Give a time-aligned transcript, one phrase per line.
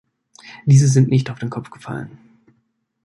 [0.65, 2.17] Diese sind nicht auf den Kopf gefallen.